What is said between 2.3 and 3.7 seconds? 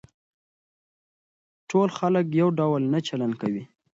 يو ډول نه چلن کوي.